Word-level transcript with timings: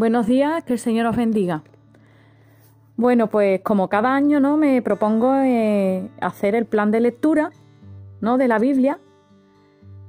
Buenos 0.00 0.26
días, 0.26 0.64
que 0.64 0.72
el 0.72 0.78
Señor 0.78 1.04
os 1.04 1.14
bendiga. 1.14 1.62
Bueno, 2.96 3.26
pues 3.26 3.60
como 3.60 3.90
cada 3.90 4.14
año, 4.14 4.40
¿no? 4.40 4.56
Me 4.56 4.80
propongo 4.80 5.34
eh, 5.34 6.08
hacer 6.22 6.54
el 6.54 6.64
plan 6.64 6.90
de 6.90 7.00
lectura, 7.00 7.50
¿no? 8.22 8.38
De 8.38 8.48
la 8.48 8.58
Biblia. 8.58 8.98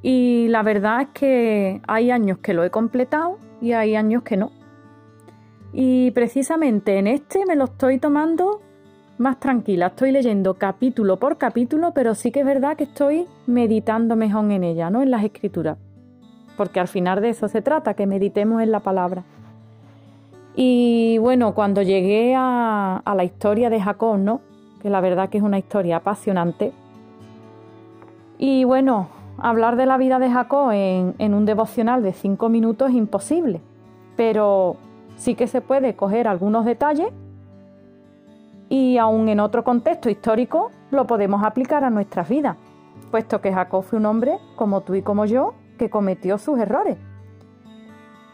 Y 0.01 0.47
la 0.47 0.63
verdad 0.63 1.01
es 1.01 1.07
que 1.09 1.81
hay 1.89 2.09
años 2.09 2.37
que 2.37 2.53
lo 2.53 2.63
he 2.63 2.69
completado 2.69 3.37
y 3.59 3.73
hay 3.73 3.97
años 3.97 4.23
que 4.23 4.37
no. 4.37 4.53
Y 5.73 6.11
precisamente 6.11 6.97
en 6.97 7.07
este 7.07 7.45
me 7.45 7.57
lo 7.57 7.65
estoy 7.65 7.99
tomando 7.99 8.61
más 9.17 9.41
tranquila. 9.41 9.87
Estoy 9.87 10.13
leyendo 10.13 10.53
capítulo 10.53 11.17
por 11.17 11.37
capítulo, 11.37 11.91
pero 11.93 12.15
sí 12.15 12.31
que 12.31 12.39
es 12.39 12.45
verdad 12.45 12.77
que 12.77 12.85
estoy 12.85 13.27
meditando 13.45 14.15
mejor 14.15 14.49
en 14.51 14.63
ella, 14.63 14.89
¿no? 14.89 15.01
En 15.01 15.11
las 15.11 15.25
escrituras. 15.25 15.77
Porque 16.55 16.79
al 16.79 16.87
final 16.87 17.19
de 17.19 17.27
eso 17.27 17.49
se 17.49 17.61
trata, 17.61 17.93
que 17.93 18.07
meditemos 18.07 18.61
en 18.61 18.71
la 18.71 18.79
palabra. 18.79 19.25
Y 20.55 21.17
bueno, 21.19 21.53
cuando 21.53 21.81
llegué 21.81 22.35
a, 22.35 23.01
la 23.05 23.23
historia 23.23 23.69
de 23.69 23.81
Jacob, 23.81 24.17
¿no? 24.17 24.41
Que 24.81 24.89
la 24.89 25.01
verdad 25.01 25.29
que 25.29 25.37
es 25.37 25.43
una 25.43 25.59
historia 25.59 25.97
apasionante. 25.97 26.73
Y 28.37 28.63
bueno, 28.63 29.09
hablar 29.37 29.75
de 29.75 29.85
la 29.85 29.97
vida 29.97 30.19
de 30.19 30.29
Jacob 30.29 30.71
en, 30.71 31.15
en 31.19 31.33
un 31.33 31.45
devocional 31.45 32.03
de 32.03 32.13
cinco 32.13 32.49
minutos 32.49 32.89
es 32.89 32.95
imposible, 32.95 33.61
pero 34.17 34.77
sí 35.15 35.35
que 35.35 35.47
se 35.47 35.61
puede 35.61 35.95
coger 35.95 36.27
algunos 36.27 36.65
detalles 36.65 37.13
y 38.69 38.97
aún 38.97 39.29
en 39.29 39.39
otro 39.39 39.63
contexto 39.63 40.09
histórico 40.09 40.71
lo 40.91 41.05
podemos 41.05 41.43
aplicar 41.43 41.83
a 41.83 41.89
nuestras 41.89 42.27
vidas, 42.27 42.57
puesto 43.11 43.41
que 43.41 43.53
Jacob 43.53 43.83
fue 43.83 43.99
un 43.99 44.05
hombre 44.05 44.37
como 44.55 44.81
tú 44.81 44.95
y 44.95 45.01
como 45.01 45.25
yo 45.25 45.53
que 45.77 45.89
cometió 45.89 46.37
sus 46.37 46.57
errores. 46.57 46.97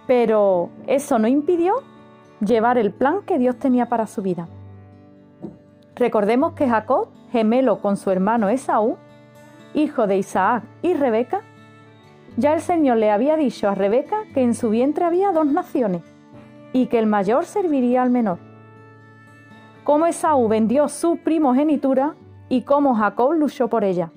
Pero 0.05 0.69
eso 0.85 1.19
no 1.19 1.27
impidió 1.27 1.73
llevar 2.39 2.77
el 2.77 2.91
plan 2.91 3.21
que 3.25 3.39
Dios 3.39 3.57
tenía 3.57 3.87
para 3.87 4.07
su 4.07 4.21
vida. 4.21 4.47
Recordemos 5.95 6.53
que 6.53 6.69
Jacob, 6.69 7.09
gemelo 7.31 7.79
con 7.79 7.97
su 7.97 8.11
hermano 8.11 8.49
Esaú, 8.49 8.97
hijo 9.73 10.07
de 10.07 10.17
Isaac 10.17 10.63
y 10.81 10.93
Rebeca, 10.93 11.41
ya 12.35 12.53
el 12.53 12.61
Señor 12.61 12.97
le 12.97 13.09
había 13.09 13.35
dicho 13.35 13.67
a 13.67 13.75
Rebeca 13.75 14.17
que 14.33 14.43
en 14.43 14.53
su 14.53 14.69
vientre 14.69 15.05
había 15.05 15.31
dos 15.31 15.47
naciones 15.47 16.03
y 16.71 16.85
que 16.85 16.99
el 16.99 17.07
mayor 17.07 17.45
serviría 17.45 18.03
al 18.03 18.11
menor. 18.11 18.37
Cómo 19.83 20.05
Esaú 20.05 20.47
vendió 20.47 20.87
su 20.89 21.17
primogenitura 21.17 22.15
y 22.49 22.61
cómo 22.61 22.93
Jacob 22.93 23.33
luchó 23.33 23.69
por 23.69 23.83
ella. 23.83 24.11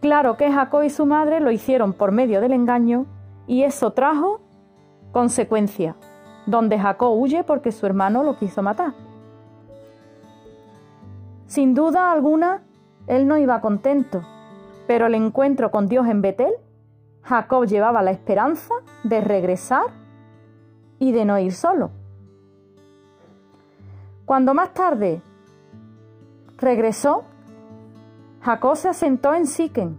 Claro 0.00 0.36
que 0.36 0.52
Jacob 0.52 0.82
y 0.82 0.90
su 0.90 1.06
madre 1.06 1.40
lo 1.40 1.50
hicieron 1.50 1.94
por 1.94 2.12
medio 2.12 2.42
del 2.42 2.52
engaño 2.52 3.06
y 3.46 3.62
eso 3.62 3.92
trajo 3.92 4.40
consecuencias 5.12 5.96
donde 6.46 6.78
Jacob 6.78 7.18
huye 7.18 7.44
porque 7.44 7.72
su 7.72 7.86
hermano 7.86 8.22
lo 8.22 8.36
quiso 8.36 8.62
matar. 8.62 8.92
Sin 11.46 11.74
duda 11.74 12.10
alguna, 12.10 12.62
él 13.06 13.26
no 13.26 13.38
iba 13.38 13.60
contento, 13.60 14.22
pero 14.86 15.06
el 15.06 15.14
encuentro 15.14 15.70
con 15.70 15.88
Dios 15.88 16.06
en 16.08 16.22
Betel, 16.22 16.52
Jacob 17.22 17.66
llevaba 17.66 18.02
la 18.02 18.10
esperanza 18.10 18.74
de 19.02 19.20
regresar 19.20 19.86
y 20.98 21.12
de 21.12 21.24
no 21.24 21.38
ir 21.38 21.52
solo. 21.52 21.90
Cuando 24.24 24.54
más 24.54 24.72
tarde 24.72 25.20
regresó, 26.58 27.24
Jacob 28.40 28.76
se 28.76 28.88
asentó 28.88 29.34
en 29.34 29.46
Siquem, 29.46 29.96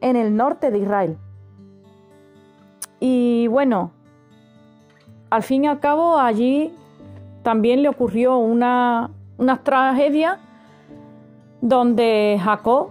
en 0.00 0.16
el 0.16 0.36
norte 0.36 0.70
de 0.70 0.78
Israel. 0.78 1.18
Y 3.00 3.46
bueno, 3.48 3.92
al 5.30 5.42
fin 5.42 5.64
y 5.64 5.66
al 5.66 5.80
cabo 5.80 6.18
allí 6.18 6.72
también 7.42 7.82
le 7.82 7.88
ocurrió 7.88 8.38
una, 8.38 9.10
tragedia 9.62 10.38
donde 11.60 12.38
Jacob 12.42 12.90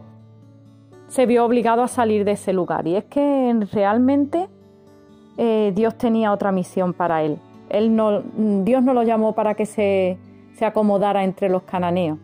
se 1.07 1.25
vio 1.25 1.45
obligado 1.45 1.83
a 1.83 1.87
salir 1.87 2.25
de 2.25 2.31
ese 2.31 2.53
lugar. 2.53 2.87
Y 2.87 2.95
es 2.95 3.05
que 3.05 3.55
realmente 3.71 4.47
eh, 5.37 5.71
Dios 5.75 5.95
tenía 5.95 6.31
otra 6.31 6.51
misión 6.51 6.93
para 6.93 7.23
él. 7.23 7.37
él 7.69 7.95
no, 7.95 8.21
Dios 8.63 8.83
no 8.83 8.93
lo 8.93 9.03
llamó 9.03 9.33
para 9.33 9.53
que 9.53 9.65
se, 9.65 10.17
se 10.55 10.65
acomodara 10.65 11.23
entre 11.23 11.49
los 11.49 11.63
cananeos. 11.63 12.17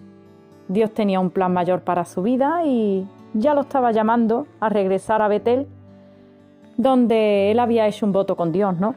Dios 0.68 0.94
tenía 0.94 1.20
un 1.20 1.30
plan 1.30 1.54
mayor 1.54 1.82
para 1.82 2.06
su 2.06 2.22
vida 2.24 2.66
y 2.66 3.06
ya 3.34 3.54
lo 3.54 3.62
estaba 3.62 3.92
llamando 3.92 4.48
a 4.60 4.70
regresar 4.70 5.22
a 5.22 5.28
Betel, 5.28 5.68
donde 6.78 7.52
él 7.52 7.60
había 7.60 7.88
hecho 7.88 8.06
un 8.06 8.12
voto 8.12 8.36
con 8.36 8.52
Dios, 8.52 8.80
¿no? 8.80 8.96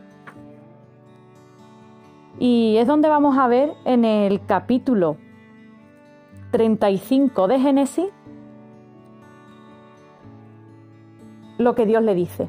Y 2.39 2.77
es 2.77 2.87
donde 2.87 3.09
vamos 3.09 3.39
a 3.39 3.49
ver 3.49 3.73
en 3.85 4.05
el 4.05 4.45
capítulo 4.45 5.17
35 6.51 7.49
de 7.49 7.61
Génesis 7.61 8.07
lo 11.59 11.75
que 11.75 11.87
Dios 11.87 12.03
le 12.03 12.15
dice. 12.15 12.49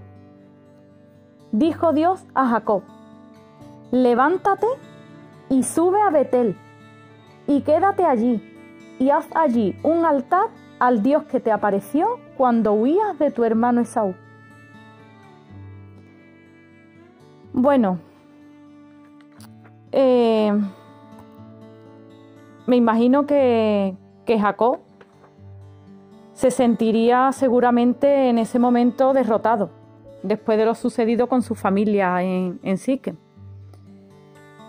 Dijo 1.51 1.93
Dios 1.93 2.25
a 2.35 2.47
Jacob, 2.47 2.83
levántate 3.91 4.67
y 5.49 5.63
sube 5.63 6.01
a 6.01 6.09
Betel 6.09 6.57
y 7.47 7.61
quédate 7.61 8.03
allí 8.03 8.43
y 8.99 9.09
haz 9.09 9.27
allí 9.33 9.79
un 9.83 10.03
altar 10.03 10.49
al 10.79 11.01
Dios 11.01 11.23
que 11.23 11.39
te 11.39 11.51
apareció 11.51 12.19
cuando 12.35 12.73
huías 12.73 13.17
de 13.17 13.31
tu 13.31 13.45
hermano 13.45 13.81
Esaú. 13.81 14.13
Bueno, 17.53 17.99
eh, 19.91 20.51
me 22.65 22.75
imagino 22.75 23.25
que, 23.25 23.95
Jacob 24.27 24.79
se 26.33 26.51
sentiría 26.51 27.31
seguramente 27.31 28.29
en 28.29 28.37
ese 28.37 28.59
momento 28.59 29.13
derrotado, 29.13 29.69
después 30.21 30.57
de 30.57 30.65
lo 30.65 30.75
sucedido 30.75 31.27
con 31.27 31.41
su 31.41 31.55
familia 31.55 32.21
en, 32.21 32.59
en 32.61 32.77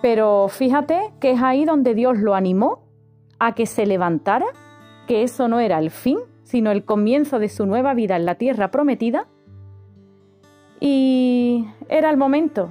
Pero 0.01 0.47
fíjate 0.49 1.13
que 1.19 1.33
es 1.33 1.43
ahí 1.43 1.65
donde 1.65 1.95
Dios 1.95 2.19
lo 2.19 2.37
animó 2.37 2.85
a 3.41 3.55
que 3.57 3.67
se 3.67 3.85
levantara, 3.85 4.47
que 5.09 5.25
eso 5.25 5.49
no 5.49 5.59
era 5.59 5.81
el 5.81 5.91
fin, 5.91 6.19
sino 6.45 6.71
el 6.71 6.85
comienzo 6.85 7.41
de 7.41 7.49
su 7.49 7.67
nueva 7.67 7.95
vida 7.95 8.15
en 8.15 8.25
la 8.25 8.37
tierra 8.37 8.71
prometida. 8.71 9.27
Y 10.79 11.67
era 11.89 12.11
el 12.11 12.17
momento 12.17 12.69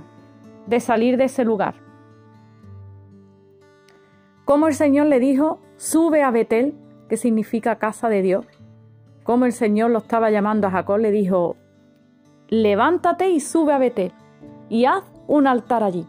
de 0.67 0.79
salir 0.79 1.17
de 1.17 1.25
ese 1.25 1.43
lugar 1.43 1.86
cómo 4.47 4.69
el 4.69 4.75
Señor 4.75 5.07
le 5.07 5.19
dijo, 5.19 5.59
sube 5.75 6.23
a 6.23 6.31
Betel, 6.31 6.73
que 7.09 7.17
significa 7.17 7.75
casa 7.75 8.07
de 8.07 8.21
Dios. 8.21 8.45
Cómo 9.23 9.43
el 9.43 9.51
Señor 9.51 9.91
lo 9.91 9.97
estaba 9.97 10.31
llamando 10.31 10.67
a 10.67 10.71
Jacob, 10.71 10.99
le 10.99 11.11
dijo, 11.11 11.57
levántate 12.47 13.29
y 13.29 13.41
sube 13.41 13.73
a 13.73 13.77
Betel 13.77 14.13
y 14.69 14.85
haz 14.85 15.03
un 15.27 15.47
altar 15.47 15.83
allí. 15.83 16.05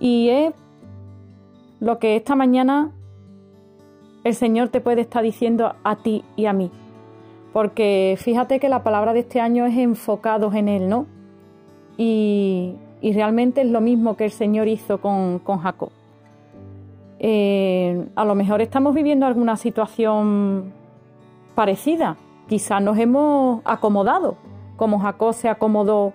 Y 0.00 0.30
es 0.30 0.54
lo 1.80 1.98
que 1.98 2.16
esta 2.16 2.34
mañana 2.34 2.92
el 4.24 4.34
Señor 4.34 4.70
te 4.70 4.80
puede 4.80 5.02
estar 5.02 5.22
diciendo 5.22 5.74
a 5.84 5.96
ti 5.96 6.24
y 6.34 6.46
a 6.46 6.54
mí. 6.54 6.70
Porque 7.52 8.16
fíjate 8.18 8.58
que 8.58 8.70
la 8.70 8.82
palabra 8.82 9.12
de 9.12 9.20
este 9.20 9.38
año 9.38 9.66
es 9.66 9.76
enfocados 9.76 10.54
en 10.54 10.68
Él, 10.68 10.88
¿no? 10.88 11.04
Y, 11.98 12.74
realmente 13.02 13.60
es 13.60 13.68
lo 13.68 13.82
mismo 13.82 14.16
que 14.16 14.24
el 14.24 14.32
Señor 14.32 14.66
hizo 14.66 14.98
con, 15.02 15.40
con 15.40 15.58
Jacob. 15.58 15.90
Eh, 17.18 18.08
a 18.14 18.24
lo 18.24 18.34
mejor 18.34 18.60
estamos 18.60 18.94
viviendo 18.94 19.26
alguna 19.26 19.56
situación 19.56 20.72
parecida. 21.54 22.16
Quizás 22.48 22.82
nos 22.82 22.98
hemos 22.98 23.62
acomodado, 23.64 24.36
como 24.76 24.98
Jacob 25.00 25.34
se 25.34 25.48
acomodó 25.48 26.12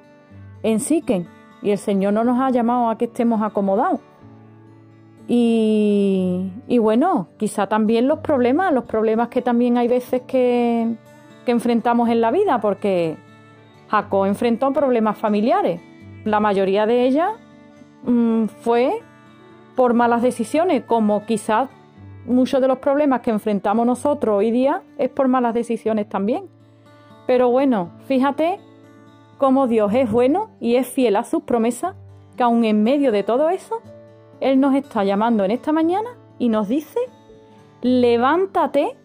en 0.63 0.79
Siquem, 0.79 1.25
y 1.61 1.71
el 1.71 1.77
Señor 1.77 2.13
no 2.13 2.23
nos 2.23 2.39
ha 2.39 2.49
llamado 2.49 2.89
a 2.89 2.97
que 2.97 3.05
estemos 3.05 3.41
acomodados. 3.41 3.99
Y, 5.27 6.77
bueno, 6.79 7.29
quizá 7.37 7.67
también 7.67 8.07
los 8.07 8.19
problemas, 8.19 8.73
los 8.73 8.83
problemas 8.83 9.29
que 9.29 9.41
también 9.41 9.77
hay 9.77 9.87
veces 9.87 10.23
que, 10.23 10.95
enfrentamos 11.45 12.09
en 12.09 12.21
la 12.21 12.31
vida, 12.31 12.61
porque 12.61 13.17
Jacob 13.89 14.25
enfrentó 14.25 14.71
problemas 14.71 15.17
familiares. 15.17 15.81
La 16.23 16.39
mayoría 16.39 16.85
de 16.85 17.05
ellas 17.05 17.31
mm, 18.03 18.45
fue 18.45 19.01
por 19.75 19.93
malas 19.93 20.21
decisiones, 20.21 20.83
como 20.85 21.25
quizás 21.25 21.69
muchos 22.25 22.61
de 22.61 22.67
los 22.67 22.79
problemas 22.79 23.21
que 23.21 23.31
enfrentamos 23.31 23.85
nosotros 23.85 24.37
hoy 24.37 24.51
día 24.51 24.83
es 24.97 25.09
por 25.09 25.27
malas 25.27 25.53
decisiones 25.53 26.07
también. 26.07 26.45
Pero 27.27 27.49
bueno, 27.49 27.91
fíjate 28.07 28.59
cómo 29.37 29.67
Dios 29.67 29.93
es 29.93 30.11
bueno 30.11 30.49
y 30.59 30.75
es 30.75 30.87
fiel 30.87 31.15
a 31.15 31.23
sus 31.23 31.43
promesas, 31.43 31.95
que 32.37 32.43
aun 32.43 32.63
en 32.63 32.83
medio 32.83 33.11
de 33.11 33.23
todo 33.23 33.49
eso, 33.49 33.81
Él 34.39 34.59
nos 34.59 34.75
está 34.75 35.03
llamando 35.03 35.43
en 35.43 35.51
esta 35.51 35.71
mañana 35.71 36.09
y 36.37 36.49
nos 36.49 36.67
dice, 36.67 36.99
levántate, 37.81 38.95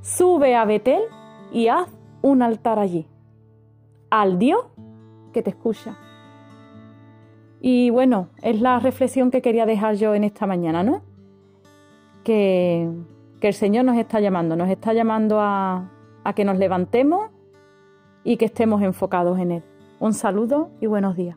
sube 0.00 0.56
a 0.56 0.64
Betel 0.64 1.02
y 1.52 1.68
haz 1.68 1.88
un 2.22 2.42
altar 2.42 2.78
allí, 2.78 3.06
al 4.10 4.38
Dios 4.38 4.64
que 5.32 5.42
te 5.42 5.50
escucha. 5.50 5.96
Y 7.60 7.90
bueno, 7.90 8.28
es 8.42 8.60
la 8.60 8.78
reflexión 8.78 9.30
que 9.30 9.42
quería 9.42 9.66
dejar 9.66 9.96
yo 9.96 10.14
en 10.14 10.24
esta 10.24 10.46
mañana, 10.46 10.82
¿no? 10.82 11.02
Que, 12.24 12.88
que 13.40 13.48
el 13.48 13.54
Señor 13.54 13.84
nos 13.84 13.96
está 13.96 14.20
llamando, 14.20 14.56
nos 14.56 14.68
está 14.68 14.92
llamando 14.92 15.40
a, 15.40 15.90
a 16.24 16.32
que 16.34 16.44
nos 16.44 16.58
levantemos 16.58 17.30
y 18.24 18.36
que 18.36 18.46
estemos 18.46 18.82
enfocados 18.82 19.38
en 19.38 19.52
Él. 19.52 19.62
Un 20.00 20.12
saludo 20.12 20.70
y 20.80 20.86
buenos 20.86 21.16
días. 21.16 21.36